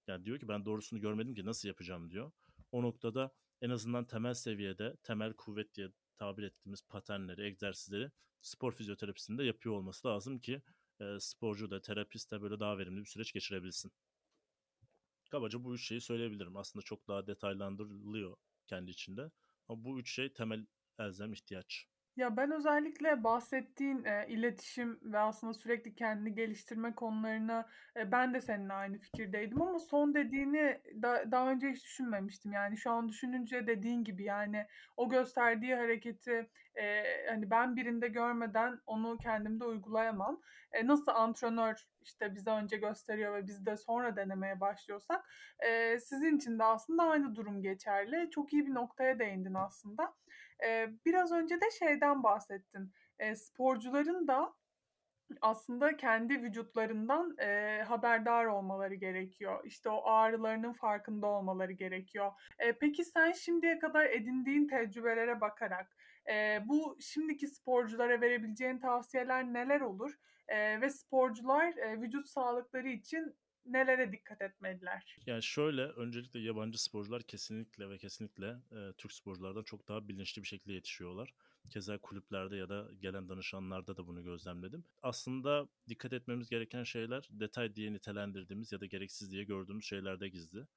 [0.07, 2.31] yani diyor ki ben doğrusunu görmedim ki nasıl yapacağım diyor.
[2.71, 3.31] O noktada
[3.61, 10.07] en azından temel seviyede temel kuvvet diye tabir ettiğimiz paternleri, egzersizleri spor fizyoterapisinde yapıyor olması
[10.07, 10.61] lazım ki
[10.99, 13.91] e, sporcu da terapist de böyle daha verimli bir süreç geçirebilsin.
[15.31, 16.57] Kabaca bu üç şeyi söyleyebilirim.
[16.57, 19.31] Aslında çok daha detaylandırılıyor kendi içinde.
[19.67, 20.67] Ama bu üç şey temel
[20.99, 21.87] elzem ihtiyaç.
[22.17, 28.41] Ya ben özellikle bahsettiğin e, iletişim ve aslında sürekli kendini geliştirme konularına e, ben de
[28.41, 32.51] seninle aynı fikirdeydim ama son dediğini da, daha önce hiç düşünmemiştim.
[32.51, 34.65] Yani şu an düşününce dediğin gibi yani
[34.97, 40.41] o gösterdiği hareketi e, hani ben birinde görmeden onu kendimde uygulayamam.
[40.73, 46.37] E, nasıl antrenör işte bize önce gösteriyor ve biz de sonra denemeye başlıyorsak e, sizin
[46.37, 48.29] için de aslında aynı durum geçerli.
[48.31, 50.13] Çok iyi bir noktaya değindin aslında.
[51.05, 52.91] Biraz önce de şeyden bahsettin.
[53.35, 54.53] Sporcuların da
[55.41, 59.61] aslında kendi vücutlarından e, haberdar olmaları gerekiyor.
[59.65, 62.31] İşte o ağrılarının farkında olmaları gerekiyor.
[62.59, 65.95] E, peki sen şimdiye kadar edindiğin tecrübelere bakarak
[66.31, 70.13] e, bu şimdiki sporculara verebileceğin tavsiyeler neler olur?
[70.47, 75.17] E, ve sporcular e, vücut sağlıkları için nelere dikkat etmeliler?
[75.25, 80.47] Yani şöyle öncelikle yabancı sporcular kesinlikle ve kesinlikle e, Türk sporculardan çok daha bilinçli bir
[80.47, 81.33] şekilde yetişiyorlar.
[81.69, 84.85] Keza kulüplerde ya da gelen danışanlarda da bunu gözlemledim.
[85.01, 90.67] Aslında dikkat etmemiz gereken şeyler detay diye nitelendirdiğimiz ya da gereksiz diye gördüğümüz şeylerde gizli.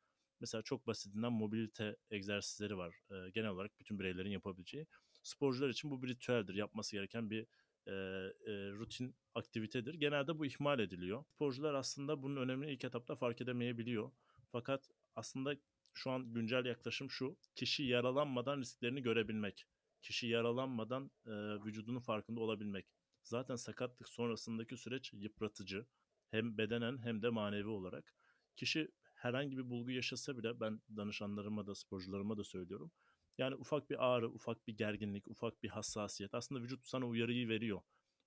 [0.40, 2.94] Mesela çok basitinden mobilite egzersizleri var.
[3.10, 4.86] E, genel olarak bütün bireylerin yapabileceği.
[5.22, 6.54] Sporcular için bu bir ritüeldir.
[6.54, 7.46] Yapması gereken bir
[7.86, 9.94] e, e, rutin aktivitedir.
[9.94, 11.24] Genelde bu ihmal ediliyor.
[11.34, 14.10] Sporcular aslında bunun önemini ilk etapta fark edemeyebiliyor.
[14.52, 15.56] Fakat aslında
[15.94, 17.36] şu an güncel yaklaşım şu.
[17.54, 19.64] Kişi yaralanmadan risklerini görebilmek.
[20.02, 21.30] Kişi yaralanmadan e,
[21.64, 22.86] vücudunun farkında olabilmek.
[23.22, 25.86] Zaten sakatlık sonrasındaki süreç yıpratıcı.
[26.30, 28.14] Hem bedenen hem de manevi olarak.
[28.56, 32.92] Kişi herhangi bir bulgu yaşasa bile ben danışanlarıma da sporcularıma da söylüyorum.
[33.38, 36.34] Yani ufak bir ağrı, ufak bir gerginlik, ufak bir hassasiyet.
[36.34, 37.80] Aslında vücut sana uyarıyı veriyor.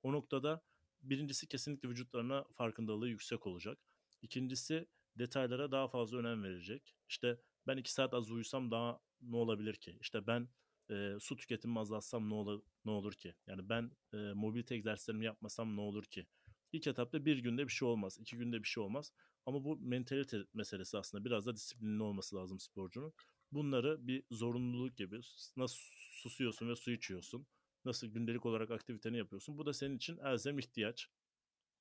[0.03, 0.61] O noktada
[1.01, 3.79] birincisi kesinlikle vücutlarına farkındalığı yüksek olacak.
[4.21, 6.95] İkincisi detaylara daha fazla önem verecek.
[7.09, 9.97] İşte ben iki saat az uyusam daha ne olabilir ki?
[10.01, 10.49] İşte ben
[10.91, 13.35] e, su tüketimimi azaltsam ne, ol, ne olur ki?
[13.47, 16.27] Yani ben e, mobilite egzersizlerimi yapmasam ne olur ki?
[16.71, 19.11] İlk etapta bir günde bir şey olmaz, iki günde bir şey olmaz.
[19.45, 23.13] Ama bu mentalite meselesi aslında biraz da disiplinli olması lazım sporcunun.
[23.51, 25.21] Bunları bir zorunluluk gibi
[25.57, 25.77] nasıl
[26.11, 27.47] susuyorsun ve su içiyorsun,
[27.85, 29.57] nasıl gündelik olarak aktiviteni yapıyorsun.
[29.57, 31.07] Bu da senin için elzem ihtiyaç.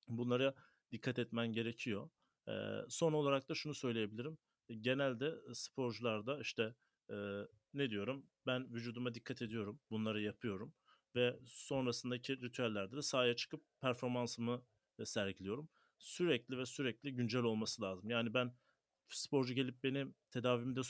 [0.08, 0.54] Bunlara
[0.92, 2.10] dikkat etmen gerekiyor.
[2.48, 2.52] Ee,
[2.88, 4.38] son olarak da şunu söyleyebilirim.
[4.80, 6.74] Genelde sporcularda işte
[7.10, 7.14] e,
[7.74, 10.74] ne diyorum ben vücuduma dikkat ediyorum, bunları yapıyorum
[11.14, 14.62] ve sonrasındaki ritüellerde de sahaya çıkıp performansımı
[15.04, 15.68] sergiliyorum.
[15.98, 18.10] Sürekli ve sürekli güncel olması lazım.
[18.10, 18.54] Yani ben
[19.08, 20.82] sporcu gelip benim tedavimi de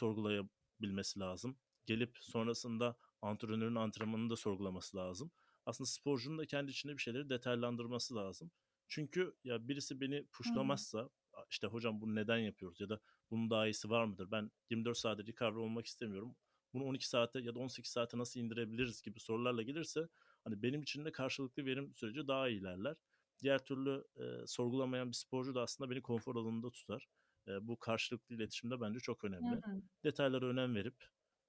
[0.77, 1.57] sorgulayabilmesi lazım.
[1.87, 5.31] Gelip sonrasında antrenörün antrenmanını da sorgulaması lazım.
[5.67, 8.51] Aslında sporcunun da kendi içinde bir şeyleri detaylandırması lazım.
[8.89, 11.11] Çünkü ya birisi beni puşlamazsa
[11.51, 14.31] işte hocam bunu neden yapıyoruz ya da bunun daha iyisi var mıdır?
[14.31, 16.37] Ben 24 saate recovery olmak istemiyorum.
[16.73, 20.09] Bunu 12 saate ya da 18 saate nasıl indirebiliriz gibi sorularla gelirse
[20.45, 22.97] hani benim için de karşılıklı verim süreci daha ilerler.
[23.43, 27.09] Diğer türlü e, sorgulamayan bir sporcu da aslında beni konfor alanında tutar.
[27.49, 29.51] E, bu karşılıklı iletişimde bence çok önemli.
[29.51, 29.83] Hı hı.
[30.05, 31.05] Detaylara önem verip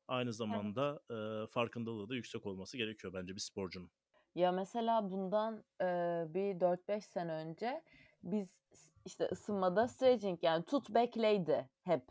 [0.08, 1.44] aynı zamanda evet.
[1.44, 3.92] e, farkındalığı da yüksek olması gerekiyor bence bir sporcunun.
[4.36, 5.86] Ya mesela bundan e,
[6.34, 7.84] bir 4-5 sene önce
[8.24, 8.60] biz
[9.06, 12.04] işte ısınmada stretching yani tut bekleydi hep.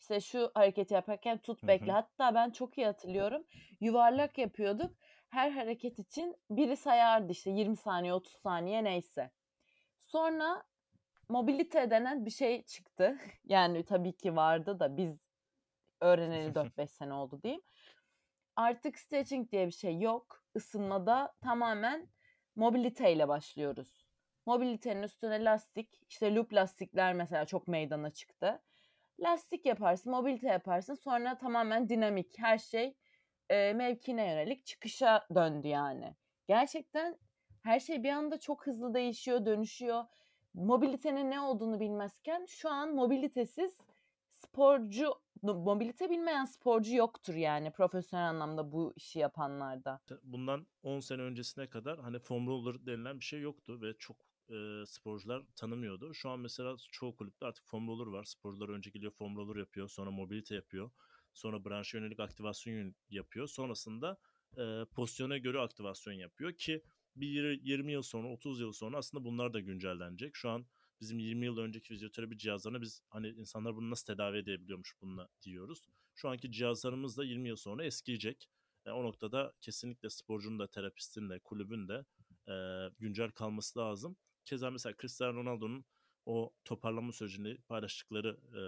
[0.00, 1.86] İşte şu hareketi yaparken tut bekle.
[1.86, 1.94] Hı hı.
[1.94, 3.44] Hatta ben çok iyi hatırlıyorum.
[3.80, 4.96] Yuvarlak yapıyorduk.
[5.28, 9.30] Her hareket için biri sayardı işte 20 saniye 30 saniye neyse.
[9.98, 10.62] Sonra
[11.28, 13.18] mobilite denen bir şey çıktı.
[13.44, 15.18] Yani tabii ki vardı da biz
[16.00, 17.62] öğreneli 4-5 sene oldu diyeyim.
[18.56, 20.44] Artık stretching diye bir şey yok.
[20.54, 22.08] Isınmada tamamen
[22.56, 24.06] mobiliteyle başlıyoruz.
[24.46, 28.62] Mobilitenin üstüne lastik, işte loop lastikler mesela çok meydana çıktı.
[29.20, 30.94] Lastik yaparsın, mobilite yaparsın.
[30.94, 32.96] Sonra tamamen dinamik, her şey
[33.50, 36.14] e, mevkine yönelik çıkışa döndü yani.
[36.48, 37.18] Gerçekten
[37.62, 40.04] her şey bir anda çok hızlı değişiyor, dönüşüyor.
[40.54, 43.78] Mobilitenin ne olduğunu bilmezken şu an mobilitesiz
[44.30, 50.00] sporcu mobilite bilmeyen sporcu yoktur yani profesyonel anlamda bu işi yapanlarda.
[50.22, 54.16] Bundan 10 sene öncesine kadar hani foam roller denilen bir şey yoktu ve çok
[54.50, 56.14] e, sporcular tanımıyordu.
[56.14, 58.24] Şu an mesela çoğu kulüpte artık foam roller var.
[58.24, 60.90] Sporcular önce geliyor foam roller yapıyor, sonra mobilite yapıyor.
[61.32, 63.46] Sonra branşa yönelik aktivasyon yapıyor.
[63.48, 64.18] Sonrasında
[64.58, 66.82] e, pozisyona göre aktivasyon yapıyor ki
[67.16, 70.36] bir 20 yıl sonra 30 yıl sonra aslında bunlar da güncellenecek.
[70.36, 70.66] Şu an
[71.00, 75.88] bizim 20 yıl önceki fizyoterapi cihazlarına biz hani insanlar bunu nasıl tedavi edebiliyormuş bununla diyoruz.
[76.14, 78.48] Şu anki cihazlarımız da 20 yıl sonra eskiyecek.
[78.86, 82.04] E, o noktada kesinlikle sporcunun da terapistin de kulübün de
[82.48, 82.54] e,
[82.98, 84.16] güncel kalması lazım.
[84.44, 85.84] Keza mesela Cristiano Ronaldo'nun
[86.26, 88.62] o toparlanma sürecini paylaştıkları e,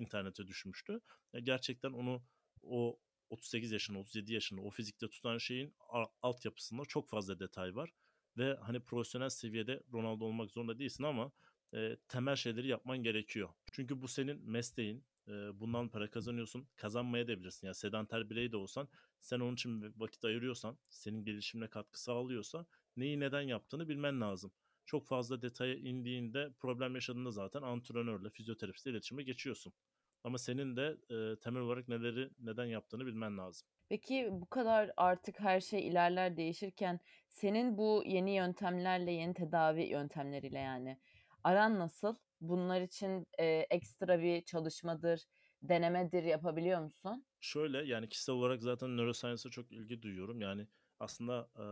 [0.00, 1.00] internete düşmüştü.
[1.32, 2.22] Ya gerçekten onu
[2.62, 2.98] o
[3.32, 5.74] 38 yaşında, 37 yaşında o fizikte tutan şeyin
[6.22, 7.92] altyapısında çok fazla detay var.
[8.38, 11.32] Ve hani profesyonel seviyede Ronaldo olmak zorunda değilsin ama
[11.74, 13.48] e, temel şeyleri yapman gerekiyor.
[13.72, 15.04] Çünkü bu senin mesleğin.
[15.28, 16.68] E, bundan para kazanıyorsun.
[16.76, 17.66] Kazanmaya da bilirsin.
[17.66, 18.88] Yani sedanter birey de olsan
[19.20, 22.66] sen onun için vakit ayırıyorsan, senin gelişimine katkı sağlıyorsa
[22.96, 24.52] neyi neden yaptığını bilmen lazım.
[24.86, 29.72] Çok fazla detaya indiğinde problem yaşadığında zaten antrenörle, fizyoterapistle iletişime geçiyorsun.
[30.24, 33.68] Ama senin de e, temel olarak neleri neden yaptığını bilmen lazım.
[33.88, 40.58] Peki bu kadar artık her şey ilerler değişirken senin bu yeni yöntemlerle, yeni tedavi yöntemleriyle
[40.58, 40.98] yani
[41.44, 42.14] aran nasıl?
[42.40, 45.24] Bunlar için e, ekstra bir çalışmadır,
[45.62, 47.26] denemedir yapabiliyor musun?
[47.40, 50.40] Şöyle yani kişisel olarak zaten neuroscience'a çok ilgi duyuyorum.
[50.40, 50.66] Yani
[50.98, 51.66] aslında e,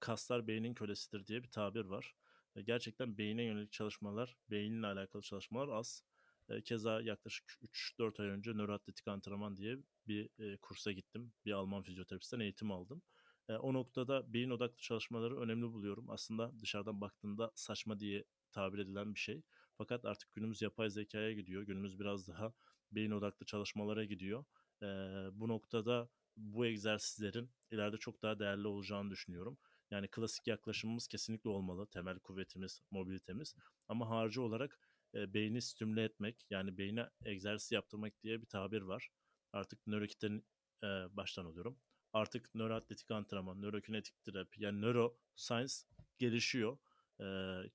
[0.00, 2.14] kaslar beynin kölesidir diye bir tabir var.
[2.56, 6.04] E, gerçekten beyine yönelik çalışmalar, beyinle alakalı çalışmalar az.
[6.48, 9.76] E, keza yaklaşık 3-4 ay önce nöroatletik antrenman diye
[10.06, 11.32] bir e, kursa gittim.
[11.44, 13.02] Bir Alman fizyoterapistten eğitim aldım.
[13.48, 16.10] E, o noktada beyin odaklı çalışmaları önemli buluyorum.
[16.10, 19.42] Aslında dışarıdan baktığında saçma diye tabir edilen bir şey.
[19.78, 21.62] Fakat artık günümüz yapay zekaya gidiyor.
[21.62, 22.52] Günümüz biraz daha
[22.92, 24.44] beyin odaklı çalışmalara gidiyor.
[24.82, 24.86] E,
[25.32, 29.58] bu noktada bu egzersizlerin ileride çok daha değerli olacağını düşünüyorum.
[29.90, 31.86] Yani klasik yaklaşımımız kesinlikle olmalı.
[31.86, 33.54] Temel kuvvetimiz, mobilitemiz.
[33.88, 34.78] Ama harcı olarak
[35.14, 39.08] e, beyni stimüle etmek, yani beyine egzersiz yaptırmak diye bir tabir var.
[39.52, 40.42] Artık nörokiten
[40.82, 41.78] e, baştan alıyorum.
[42.12, 45.74] Artık nöroatletik antrenman, nörokinetik terapi, yani neuroscience
[46.18, 46.78] gelişiyor.
[47.20, 47.26] E,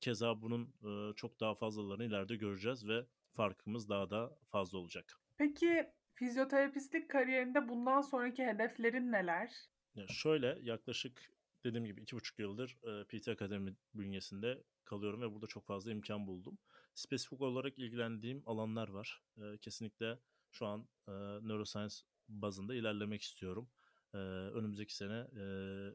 [0.02, 5.20] keza bunun e, çok daha fazlalarını ileride göreceğiz ve farkımız daha da fazla olacak.
[5.38, 9.52] Peki fizyoterapistlik kariyerinde bundan sonraki hedeflerin neler?
[9.96, 11.37] Ya şöyle yaklaşık
[11.68, 16.28] dediğim gibi iki buçuk yıldır e, PT Akademi bünyesinde kalıyorum ve burada çok fazla imkan
[16.28, 16.58] buldum.
[16.94, 19.22] Spesifik olarak ilgilendiğim alanlar var.
[19.38, 20.20] E, kesinlikle
[20.52, 21.12] şu an e,
[21.48, 21.96] neuroscience
[22.30, 23.70] bazında ilerlemek istiyorum.
[24.14, 25.44] E, önümüzdeki sene e,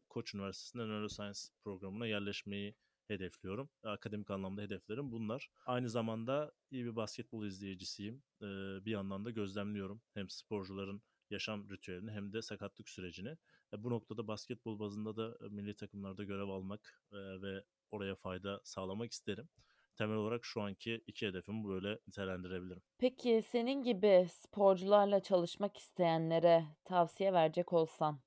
[0.09, 2.75] Koç Üniversitesi'nde neuroscience programına yerleşmeyi
[3.09, 3.71] hedefliyorum.
[3.83, 5.51] Akademik anlamda hedeflerim bunlar.
[5.67, 8.23] Aynı zamanda iyi bir basketbol izleyicisiyim.
[8.41, 8.47] E,
[8.85, 13.37] bir yandan da gözlemliyorum hem sporcuların yaşam ritüelini hem de sakatlık sürecini.
[13.73, 18.61] E, bu noktada basketbol bazında da e, milli takımlarda görev almak e, ve oraya fayda
[18.65, 19.49] sağlamak isterim.
[19.97, 22.83] Temel olarak şu anki iki hedefimi böyle nitelendirebilirim.
[22.99, 28.21] Peki senin gibi sporcularla çalışmak isteyenlere tavsiye verecek olsan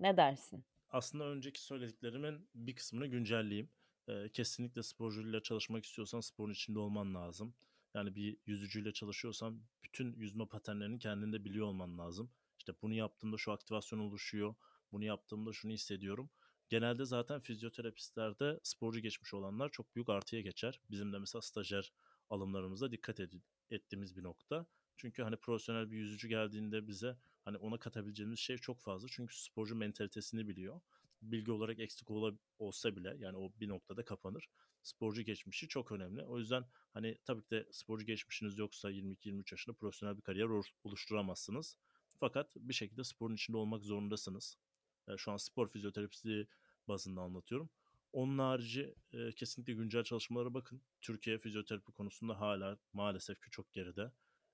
[0.00, 0.64] ne dersin?
[0.90, 3.70] Aslında önceki söylediklerimin bir kısmını güncelleyeyim.
[4.08, 7.54] E, kesinlikle sporcuyla çalışmak istiyorsan sporun içinde olman lazım.
[7.94, 12.30] Yani bir yüzücüyle çalışıyorsan bütün yüzme paternlerini kendinde biliyor olman lazım.
[12.60, 14.54] İşte bunu yaptığımda şu aktivasyon oluşuyor.
[14.92, 16.30] Bunu yaptığımda şunu hissediyorum.
[16.68, 20.80] Genelde zaten fizyoterapistlerde sporcu geçmiş olanlar çok büyük artıya geçer.
[20.90, 21.92] Bizim de mesela stajyer
[22.30, 24.66] alımlarımızda dikkat ed- ettiğimiz bir nokta.
[24.96, 29.08] Çünkü hani profesyonel bir yüzücü geldiğinde bize hani ona katabileceğimiz şey çok fazla.
[29.10, 30.80] Çünkü sporcu mentalitesini biliyor.
[31.22, 34.48] Bilgi olarak eksik ola- olsa bile yani o bir noktada kapanır.
[34.82, 36.22] Sporcu geçmişi çok önemli.
[36.22, 40.48] O yüzden hani tabii ki de sporcu geçmişiniz yoksa 22-23 yaşında profesyonel bir kariyer
[40.84, 41.76] oluşturamazsınız.
[42.20, 44.56] Fakat bir şekilde sporun içinde olmak zorundasınız.
[45.16, 46.46] Şu an spor fizyoterapisi
[46.88, 47.70] bazında anlatıyorum.
[48.12, 50.82] Onun harici e, kesinlikle güncel çalışmalara bakın.
[51.00, 54.12] Türkiye fizyoterapi konusunda hala maalesef ki çok geride.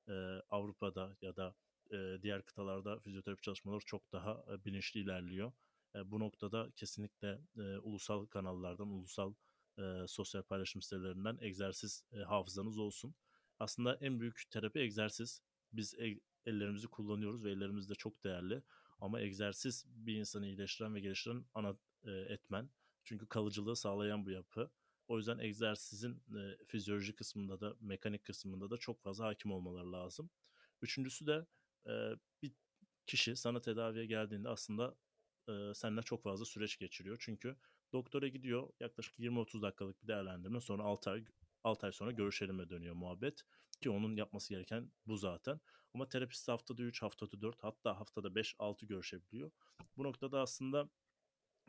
[0.08, 0.12] E,
[0.50, 1.54] Avrupa'da ya da
[1.90, 5.52] e, diğer kıtalarda fizyoterapi çalışmaları çok daha e, bilinçli ilerliyor.
[5.94, 9.34] E, bu noktada kesinlikle e, ulusal kanallardan, ulusal
[9.78, 13.14] e, sosyal paylaşım sitelerinden egzersiz e, hafızanız olsun.
[13.58, 15.40] Aslında en büyük terapi egzersiz.
[15.72, 18.62] Biz e, ellerimizi kullanıyoruz ve ellerimiz de çok değerli.
[19.00, 22.70] Ama egzersiz bir insanı iyileştiren ve geliştiren ana e, etmen.
[23.04, 24.70] Çünkü kalıcılığı sağlayan bu yapı.
[25.08, 30.30] O yüzden egzersizin e, fizyoloji kısmında da mekanik kısmında da çok fazla hakim olmaları lazım.
[30.82, 31.46] Üçüncüsü de
[31.86, 31.92] e,
[32.42, 32.52] bir
[33.06, 34.96] kişi sana tedaviye geldiğinde aslında
[35.48, 37.16] e, seninle çok fazla süreç geçiriyor.
[37.20, 37.56] Çünkü
[37.92, 41.24] doktora gidiyor yaklaşık 20-30 dakikalık bir değerlendirme sonra 6 ay
[41.66, 43.42] 6 ay sonra görüşelim'e dönüyor muhabbet.
[43.80, 45.60] Ki onun yapması gereken bu zaten.
[45.94, 49.50] Ama terapist haftada 3, haftada 4 hatta haftada 5-6 görüşebiliyor.
[49.96, 50.88] Bu noktada aslında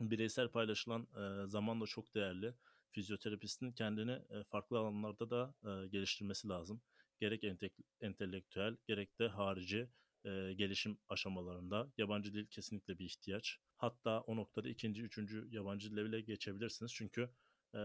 [0.00, 2.54] bireysel paylaşılan e, zaman da çok değerli.
[2.92, 6.80] Fizyoterapistin kendini e, farklı alanlarda da e, geliştirmesi lazım.
[7.20, 9.88] Gerek ente- entelektüel gerek de harici
[10.24, 13.58] e, gelişim aşamalarında yabancı dil kesinlikle bir ihtiyaç.
[13.76, 16.92] Hatta o noktada ikinci, üçüncü yabancı dile bile geçebilirsiniz.
[16.94, 17.30] Çünkü
[17.74, 17.80] e,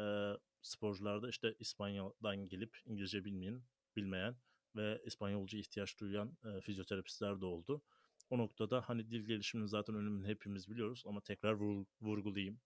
[0.62, 3.64] sporcularda işte İspanya'dan gelip İngilizce bilmeyen,
[3.96, 4.36] bilmeyen
[4.76, 7.82] ve İspanyolca ihtiyaç duyan e, fizyoterapistler de oldu.
[8.30, 12.62] O noktada hani dil gelişiminin zaten önemini hepimiz biliyoruz ama tekrar vur, vurgulayayım.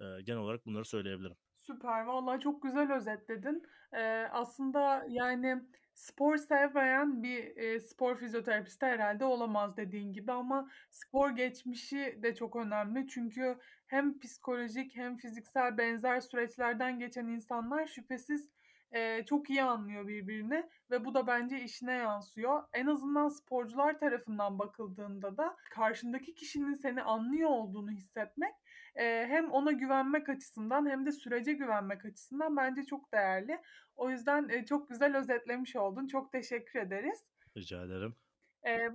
[0.00, 1.36] E, genel olarak bunları söyleyebilirim.
[1.68, 3.62] Süper, vallahi çok güzel özetledin.
[3.92, 5.62] Eee, aslında, yani,
[5.94, 12.56] spor sevmeyen bir, eee, spor fizyoterapisti herhâlde olamaz dediğin gibi ama spor geçmişi de çok
[12.56, 13.06] önemli.
[13.08, 18.50] Çünkü hem psikolojik hem fiziksel benzer süreçlerden geçen insanlar şüphesiz,
[18.94, 22.62] eee, çok iyi anlıyor birbirini ve bu da bence işine yansıyor.
[22.72, 28.54] En azından sporcular tarafından bakıldığında da karşındaki kişinin seni anlıyor olduğunu hissetmek,
[28.94, 33.60] hem ona güvenmek açısından hem de sürece güvenmek açısından bence çok değerli.
[33.96, 36.06] O yüzden, çok güzel özetlemiş oldun.
[36.06, 37.24] Çok teşekkür ederiz.
[37.56, 38.14] Rica ederim.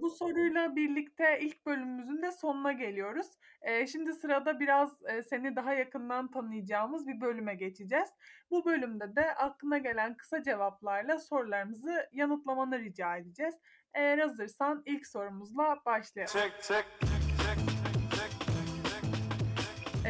[0.02, 3.28] Bu soruyla birlikte ilk bölümümüzün de sonuna geliyoruz.
[3.92, 8.10] Şimdi sırada biraz, seni daha yakından tanıyacağımız bir bölüme geçeceğiz.
[8.52, 13.56] Bu bölümde de aklına gelen kısa cevaplarla sorularımızı yanıtlamanı rica edeceğiz.
[13.94, 16.34] Eğer hazırsan ilk sorumuzla başlayalım.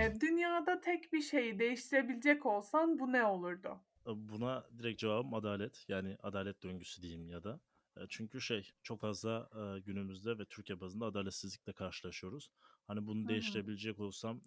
[0.04, 3.86] Eee, dünyada tek bir şeyi değiştirebilecek olsan bu ne olurdu?
[4.06, 5.86] Buna direkt cevabım adalet.
[5.88, 7.62] Yani adalet döngüsü diyeyim ya da.
[8.10, 12.50] Çünkü şey, çok fazla, eee, günümüzde ve Türkiye bazında adaletsizlikle karşılaşıyoruz.
[12.88, 13.64] Hani bunu Hı hı.
[13.68, 14.42] değiştirebilecek olsam,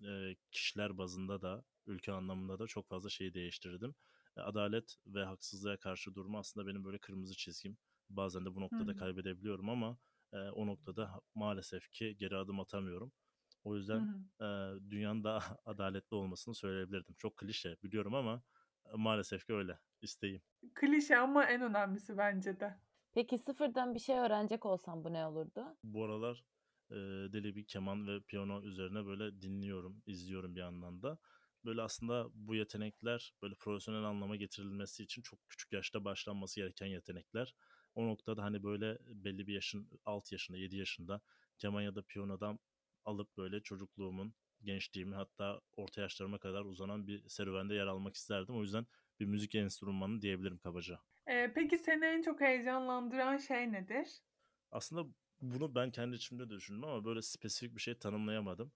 [0.51, 3.95] kişiler bazında da, ülke anlamında da çok fazla şeyi değiştirirdim.
[4.37, 7.79] Eee, adalet ve haksızlığa karşı durma aslında benim böyle kırmızı çizgim.
[8.11, 8.95] Bazen de bu Hı noktada hı.
[8.95, 9.99] kaybedebiliyorum ama,
[10.33, 13.13] o noktada ha maalesef ki geri adım atamıyorum.
[13.67, 14.25] O yüzden, hı.
[14.41, 17.15] eee, dünyanın daha adaletli olmasını söyleyebilirdim.
[17.19, 18.43] Çok klişe biliyorum ama,
[18.97, 20.43] maalesef ki öyle isteğim.
[20.75, 22.81] Klişe ama en önemlisi bence de.
[23.13, 25.79] Peki sıfırdan bir şey öğrenecek olsan bu ne olurdu?
[25.83, 26.45] Bu aralar,
[26.91, 26.97] eee,
[27.33, 31.19] deli bir keman ve piyano üzerine böyle dinliyorum, izliyorum bir yandan da.
[31.65, 37.55] Böyle aslında bu yetenekler böyle profesyonel anlama getirilmesi için çok küçük yaşta başlanması gereken yetenekler.
[37.95, 41.21] O noktada, hani, böyle belli bir yaşın 6 yaşında, 7 yaşında
[41.59, 42.59] keman ya da piyanodan
[43.07, 48.57] alıp böyle çocukluğumun, gençliğimin hatta orta yaşlarıma kadar uzanan bir serüvende yer almak isterdim.
[48.57, 48.87] O yüzden
[49.21, 51.01] bir müzik enstrümanı diyebilirim kabaca.
[51.29, 54.23] Eee, peki seni en çok heyecanlandıran şey nedir?
[54.71, 58.73] Aslında bunu ben kendi içimde de düşündüm ama böyle spesifik bir şey tanımlayamadım.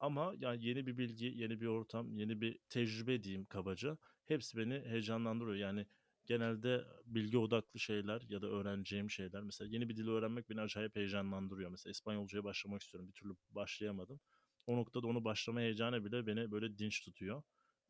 [0.00, 3.98] Ama yani yeni bir bilgi, yeni bir ortam, yeni bir tecrübe diyeyim kabaca.
[4.26, 5.56] Hepsi beni heyecanlandırıyor.
[5.56, 5.86] Yani
[6.26, 9.42] genelde bilgi odaklı şeyler ya da öğreneceğim şeyler.
[9.42, 11.70] Mesela yeni bir dil öğrenmek beni acayip heyecanlandırıyor.
[11.70, 13.08] Mesela İspanyolcaya başlamak istiyorum.
[13.08, 14.20] Bir türlü başlayamadım.
[14.66, 17.42] O noktada onu başlama heyecanı bile beni böyle dinç tutuyor.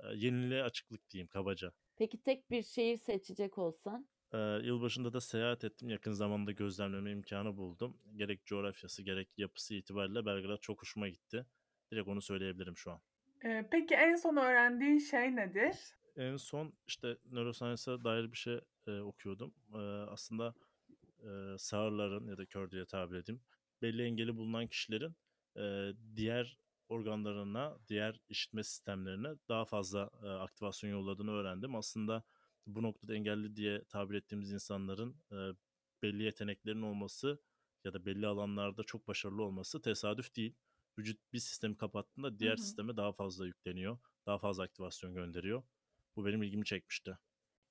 [0.02, 1.72] Eee, yeniliğe açıklık diyeyim kabaca.
[1.96, 4.08] Peki tek bir şehir seçecek olsan?
[4.34, 5.88] Eee, yılbaşında da seyahat ettim.
[5.88, 8.00] Yakın zamanda gözlemleme imkânı buldum.
[8.16, 11.46] Gerek coğrafyası gerek yapısı itibariyle Belgrad çok hoşuma gitti.
[11.92, 13.02] Direkt onu söyleyebilirim şu an.
[13.44, 15.76] Eee, peki en son öğrendiğin şey nedir?
[16.20, 19.54] En son, işte, neuroscience'a dair bir şey, eee, okuyordum.
[19.74, 20.54] Eee, aslında,
[21.24, 23.42] eee, sağırların ya da kör diye tabir edeyim,
[23.82, 25.16] belli engeli bulunan kişilerin,
[25.56, 31.74] eee, diğer organlarına, diğer işitme sistemlerine daha fazla, eee, aktivasyon yolladığını öğrendim.
[31.76, 32.24] Aslında
[32.66, 35.52] bu noktada engelli diye tabir ettiğimiz insanların, eee,
[36.02, 37.42] belli yeteneklerinin olması
[37.84, 40.56] ya da belli alanlarda çok başarılı olması tesadüf değil.
[40.98, 42.56] Vücut bir sistemi kapattığında Hı diğer hı.
[42.56, 45.62] sisteme daha fazla yükleniyor, daha fazla aktivasyon gönderiyor.
[46.16, 47.18] Bu benim ilgimi çekmişti.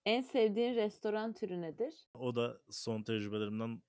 [0.06, 2.08] En sevdiğin restoran türü nedir?
[2.14, 3.82] O da son tecrübelerimden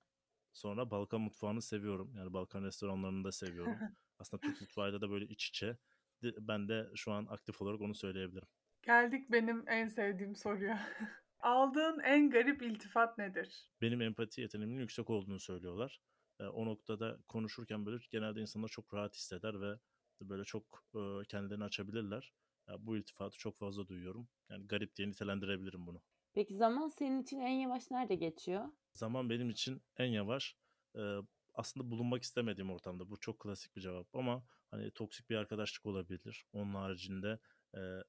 [0.53, 2.13] sonra Balkan mutfağını seviyorum.
[2.15, 3.83] Yani Balkan restoranlarını da seviyorum.
[4.19, 5.77] Aslında Türk mutfağıyla da böyle iç içe.
[6.23, 8.47] Ben de şu an aktif olarak onu söyleyebilirim.
[8.81, 10.87] Geldik benim en sevdiğim soruya.
[11.39, 13.71] Aldığın en garip iltifat nedir?
[13.81, 16.01] Benim empati yeteneğimin yüksek olduğunu söylüyorlar.
[16.39, 19.79] Eee, o noktada konuşurken böyle genelde insanlar çok rahat hisseder ve
[20.29, 22.33] böyle çok, eee, kendilerini açabilirler.
[22.67, 24.29] Ya, bu iltifatı çok fazla duyuyorum.
[24.49, 26.01] Yani garip diye nitelendirebilirim bunu.
[26.33, 28.69] Peki zaman senin için en yavaş nerede geçiyor?
[28.93, 30.55] Zaman benim için en yavaş,
[30.95, 31.17] eee,
[31.53, 33.09] aslında bulunmak istemediğim ortamda.
[33.09, 36.45] Bu çok klasik bir cevap ama, hani, toksik bir arkadaşlık olabilir.
[36.53, 37.39] Onun haricinde,
[37.75, 38.03] eee,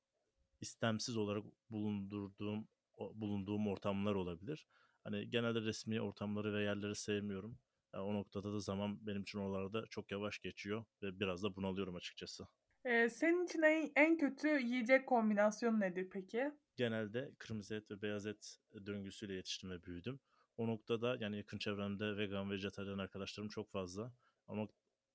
[0.61, 4.69] istemsiz olarak bulundurduğum bulunduğum ortamlar olabilir.
[5.05, 7.61] Hani, genelde resmî ortamları ve yerleri sevmiyorum.
[7.95, 12.47] O noktada da zaman benim için oralarda çok yavaş geçiyor ve biraz da bunalıyorum açıkçası.
[12.87, 16.53] Eee, senin için en en kötü yiyecek kombinasyonu nedir peki?
[16.77, 20.21] Genelde kırmızı et ve beyaz et döngüsüyle yetiştim ve büyüdüm.
[20.57, 24.15] O noktada, yani, yakın çevremde vegan, vejetaryen arkadaşlarım çok fazla
[24.49, 24.69] ama,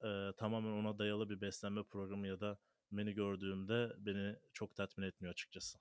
[0.04, 2.60] eee, tamamen ona dayalı bir beslenme programı ya da
[2.92, 5.80] menü gördüğümde beni çok tatmin etmiyor açıkçası.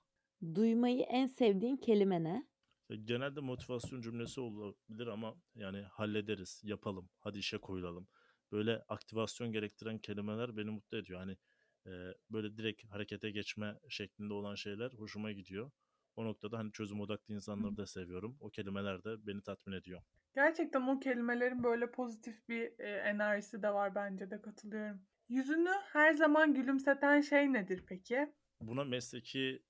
[0.55, 2.47] Duymayı en sevdiğin kelime ne?
[2.89, 8.07] Genelde motivasyon cümlesi olabilir ama, yani, hallederiz, yapalım, hadi işe koyulalım.
[8.51, 11.19] Böyle aktivasyon gerektiren kelimeler beni mutlu ediyor.
[11.19, 11.37] Hani,
[11.85, 15.71] eee, böyle direkt harekete geçme şeklinde olan şeyler hoşuma gidiyor.
[16.15, 18.37] O noktada, hani, çözüm odaklı insanları da seviyorum.
[18.39, 20.01] O kelimeler de beni tatmin ediyor.
[20.35, 25.01] Gerçekten o kelimelerin böyle pozitif bir, eee, enerjisi de var bence de katılıyorum.
[25.29, 28.33] Yüzünü her zaman gülümseten şey nedir peki?
[28.61, 29.63] Buna mesleki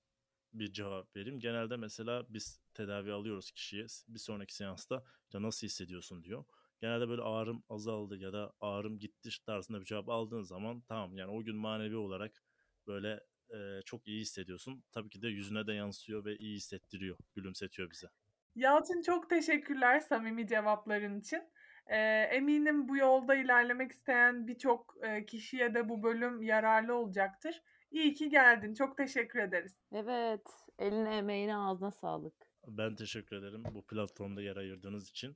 [0.54, 1.40] bir cevap vereyim.
[1.40, 3.86] Genelde mesela biz tedavi alıyoruz kişiye.
[4.08, 6.46] Bir sonraki seansta işte nasıl hissediyorsun diyor.
[6.82, 11.32] Genelde böyle ağrım azaldı ya da ağrım gitti tarzında bir cevap aldığın zaman tamam yani
[11.32, 12.44] o gün manevi olarak
[12.88, 13.20] böyle
[13.50, 14.84] e, çok iyi hissediyorsun.
[14.92, 18.08] Tabii ki de yüzüne de yansıyor ve iyi hissettiriyor, gülümsetiyor bize.
[18.56, 21.44] Yalçın çok teşekkürler samimi cevapların için.
[21.88, 21.98] Ee,
[22.32, 27.64] eminim bu yolda ilerlemek isteyen birçok e, kişiye de bu bölüm yararlı olacaktır.
[27.92, 28.74] İyi ki geldin.
[28.74, 29.78] Çok teşekkür ederiz.
[29.92, 30.42] Evet.
[30.80, 32.47] Eline emeğine ağzına sağlık.
[32.68, 35.36] Ben teşekkür ederim bu platformda yer ayırdığınız için.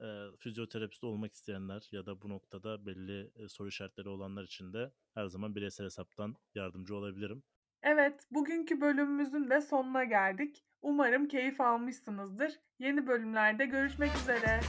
[0.00, 0.06] E,
[0.38, 5.26] fizyoterapist olmak isteyenler ya da bu noktada belli e, soru işaretleri olanlar için de her
[5.26, 7.42] zaman bireysel hesaptan yardımcı olabilirim.
[7.82, 10.64] Evet, bugünkü bölümümüzün de sonuna geldik.
[10.82, 12.52] Umarım keyif almışsınızdır.
[12.78, 14.60] Yeni bölümlerde görüşmek üzere.